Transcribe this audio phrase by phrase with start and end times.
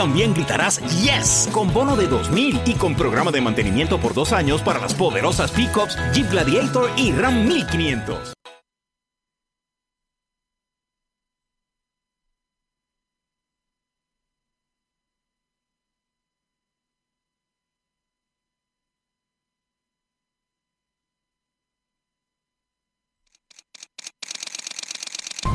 [0.00, 4.62] También gritarás Yes con bono de 2000 y con programa de mantenimiento por dos años
[4.62, 8.32] para las poderosas pickups Jeep Gladiator y Ram 1500.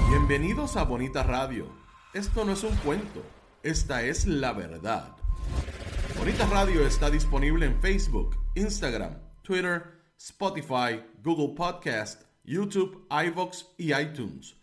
[0.10, 1.66] Bienvenidos a Bonita Radio.
[2.14, 3.24] Esto no es un cuento,
[3.66, 5.16] esta es la verdad.
[6.20, 14.56] Bonita Radio está disponible en Facebook, Instagram, Twitter, Spotify, Google Podcast, YouTube, iVoox y iTunes.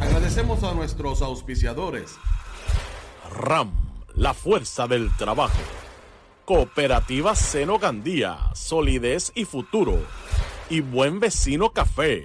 [0.00, 2.16] Agradecemos a nuestros auspiciadores.
[3.30, 3.70] RAM,
[4.14, 5.60] la fuerza del trabajo.
[6.46, 9.98] Cooperativa Seno Gandía, solidez y futuro.
[10.70, 12.24] Y Buen Vecino Café.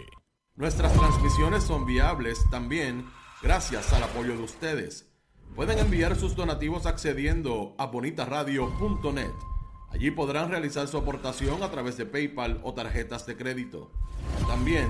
[0.56, 3.10] Nuestras transmisiones son viables también
[3.42, 5.13] gracias al apoyo de ustedes.
[5.56, 9.30] Pueden enviar sus donativos accediendo a bonitaradio.net.
[9.92, 13.92] Allí podrán realizar su aportación a través de PayPal o tarjetas de crédito.
[14.48, 14.88] También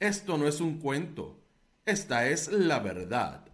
[0.00, 1.36] Esto no es un cuento.
[1.84, 3.44] Esta es la verdad.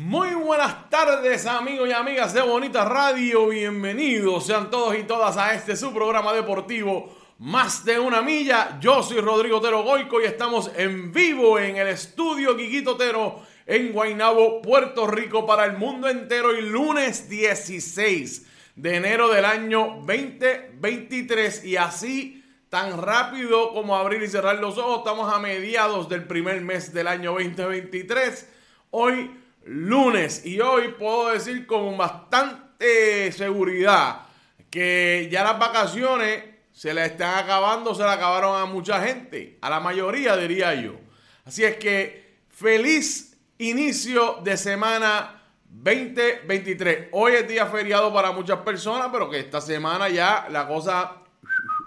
[0.00, 5.54] Muy buenas tardes amigos y amigas de Bonita Radio, bienvenidos sean todos y todas a
[5.54, 8.78] este su programa deportivo Más de una milla.
[8.80, 13.92] Yo soy Rodrigo Tero Goico y estamos en vivo en el estudio Quiquito Tero en
[13.92, 18.45] Guaynabo, Puerto Rico para el mundo entero y lunes 16
[18.76, 24.98] de enero del año 2023 y así tan rápido como abrir y cerrar los ojos
[24.98, 28.48] estamos a mediados del primer mes del año 2023
[28.90, 29.30] hoy
[29.64, 30.44] lunes.
[30.44, 34.26] Y hoy puedo decir con bastante seguridad
[34.70, 39.70] que ya las vacaciones se le están acabando, se le acabaron a mucha gente, a
[39.70, 41.00] la mayoría diría yo.
[41.46, 47.08] Así es que feliz inicio de semana 2023.
[47.12, 51.18] Hoy es día feriado para muchas personas, pero que esta semana ya la cosa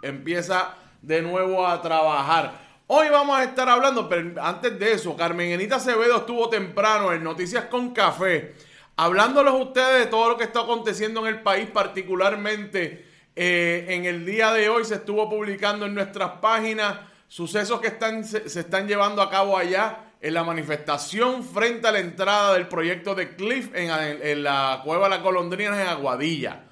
[0.02, 2.70] empieza de nuevo a trabajar.
[2.88, 7.24] Hoy vamos a estar hablando, pero antes de eso, Carmen Enita Acevedo estuvo temprano en
[7.24, 8.56] Noticias con Café,
[8.96, 14.26] hablándoles ustedes de todo lo que está aconteciendo en el país, particularmente eh, en el
[14.26, 16.98] día de hoy se estuvo publicando en nuestras páginas
[17.28, 22.00] sucesos que están, se están llevando a cabo allá en la manifestación frente a la
[22.00, 26.64] entrada del proyecto de Cliff en, la cueva de la Colondrina en Aguadilla.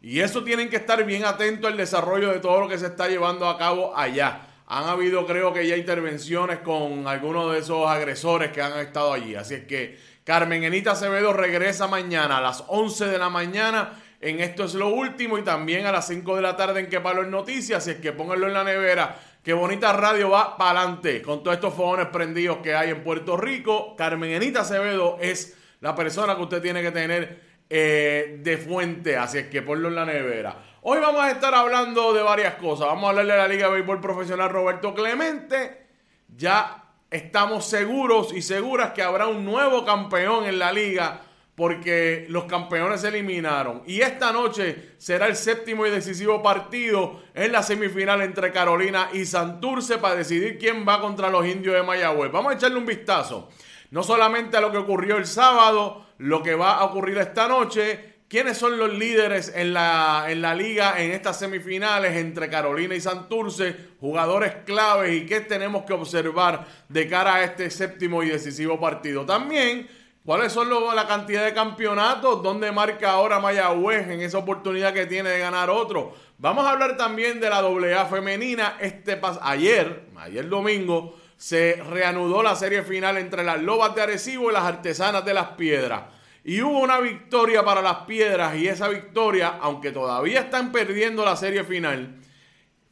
[0.00, 3.08] Y eso tienen que estar bien atentos al desarrollo de todo lo que se está
[3.08, 4.48] llevando a cabo allá.
[4.66, 9.34] Han habido, creo que ya intervenciones con algunos de esos agresores que han estado allí.
[9.34, 14.00] Así es que Carmen Enita Acevedo regresa mañana a las 11 de la mañana.
[14.20, 17.00] En esto es lo último y también a las 5 de la tarde en que
[17.00, 17.82] palo en noticias.
[17.82, 21.56] Así es que pónganlo en la nevera Qué bonita radio va para adelante con todos
[21.56, 23.94] estos fogones prendidos que hay en Puerto Rico.
[23.94, 29.36] Carmen Enita Acevedo es la persona que usted tiene que tener eh, de fuente, así
[29.36, 30.56] es que ponlo en la nevera.
[30.80, 32.86] Hoy vamos a estar hablando de varias cosas.
[32.86, 35.88] Vamos a hablar de la Liga de Béisbol Profesional Roberto Clemente.
[36.34, 41.20] Ya estamos seguros y seguras que habrá un nuevo campeón en la liga
[41.54, 43.82] porque los campeones se eliminaron.
[43.86, 49.24] Y esta noche será el séptimo y decisivo partido en la semifinal entre Carolina y
[49.24, 52.32] Santurce para decidir quién va contra los indios de Mayagüez.
[52.32, 53.50] Vamos a echarle un vistazo.
[53.90, 58.14] No solamente a lo que ocurrió el sábado, lo que va a ocurrir esta noche.
[58.26, 63.00] ¿Quiénes son los líderes en la, en la liga en estas semifinales entre Carolina y
[63.00, 63.76] Santurce?
[64.00, 69.24] Jugadores claves y qué tenemos que observar de cara a este séptimo y decisivo partido.
[69.24, 69.86] También,
[70.24, 72.42] ¿cuáles son la cantidad de campeonatos?
[72.42, 76.14] ¿Dónde marca ahora Mayagüez en esa oportunidad que tiene de ganar otro?
[76.38, 78.76] Vamos a hablar también de la AA femenina.
[78.80, 84.54] Este ayer, ayer domingo, se reanudó la serie final entre las Lobas de Arecibo y
[84.54, 86.02] las Artesanas de las Piedras.
[86.44, 91.36] Y hubo una victoria para las piedras y esa victoria, aunque todavía están perdiendo la
[91.36, 92.16] serie final,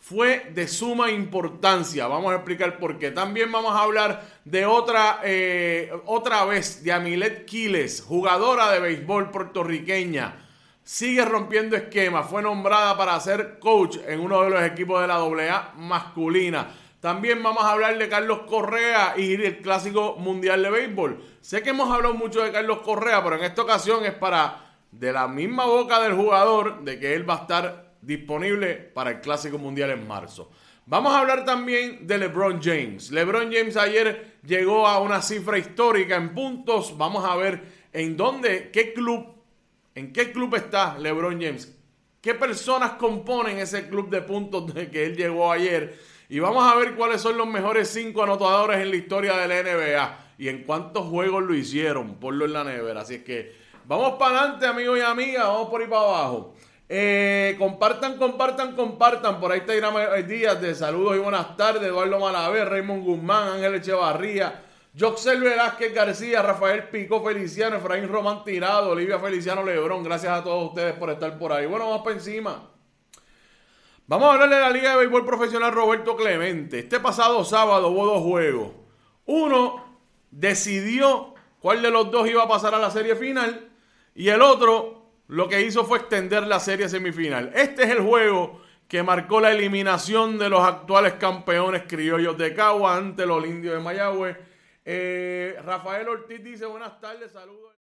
[0.03, 2.09] fue de suma importancia.
[2.09, 3.13] Vamos a explicar por qué.
[3.13, 9.31] También vamos a hablar de otra, eh, otra vez, de Amilet Quiles, jugadora de béisbol
[9.31, 10.35] puertorriqueña.
[10.83, 12.29] Sigue rompiendo esquemas.
[12.29, 16.75] Fue nombrada para ser coach en uno de los equipos de la AA masculina.
[16.99, 21.23] También vamos a hablar de Carlos Correa y el Clásico Mundial de Béisbol.
[21.41, 25.13] Sé que hemos hablado mucho de Carlos Correa, pero en esta ocasión es para de
[25.13, 29.57] la misma boca del jugador de que él va a estar disponible para el Clásico
[29.59, 30.51] Mundial en marzo.
[30.85, 33.13] Vamos a hablar también de LeBron James.
[33.13, 36.99] LeBron James ayer llegó a una cifra histórica en puntos.
[36.99, 37.63] Vamos a ver
[37.93, 39.27] en dónde, qué club,
[39.95, 41.79] en qué club está LeBron James.
[42.21, 45.99] ¿Qué personas componen ese club de puntos de que él llegó ayer?
[46.29, 49.63] Y vamos a ver cuáles son los mejores cinco anotadores en la historia de la
[49.63, 52.17] NBA y en cuántos juegos lo hicieron.
[52.17, 53.03] Ponlo en la nevera.
[53.03, 53.55] Así es que
[53.87, 55.47] vamos para adelante, amigos y amigas.
[55.47, 56.55] Vamos por ahí para abajo.
[56.89, 59.41] Eh, compartan, compartan, compartan.
[59.41, 59.95] Por ahí está Irán
[60.27, 61.85] Díaz de saludos y buenas tardes.
[61.85, 64.63] Eduardo Malavé, Raymond Guzmán, Ángel Echevarría,
[64.99, 70.05] Joxel Velázquez García, Rafael Pico Feliciano, Efraín Román Tirado, Olivia Feliciano Lebrón.
[70.05, 71.67] Gracias a todos ustedes por estar por ahí.
[71.67, 72.69] Bueno, vamos para encima.
[74.07, 76.81] Vamos a hablarle de la Liga de Béisbol Profesional Roberto Clemente.
[76.81, 78.73] Este pasado sábado hubo dos juegos.
[79.25, 79.99] Uno
[80.31, 83.71] decidió cuál de los dos iba a pasar a la serie final
[84.15, 85.02] y el otro
[85.33, 87.53] lo que hizo fue extender la serie semifinal.
[87.55, 92.99] Este es el juego que marcó la eliminación de los actuales campeones criollos de Cagua
[92.99, 94.37] ante los indios de Mayagüez.
[94.85, 97.73] Eh, Rafael Ortiz dice buenas tardes, saludos.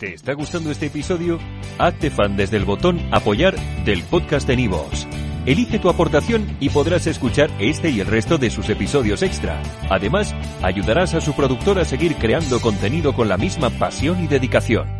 [0.00, 1.38] ¿Te está gustando este episodio?
[1.78, 5.06] Hazte fan desde el botón Apoyar del podcast de Nivos.
[5.46, 9.62] Elige tu aportación y podrás escuchar este y el resto de sus episodios extra.
[9.88, 14.99] Además, ayudarás a su productor a seguir creando contenido con la misma pasión y dedicación.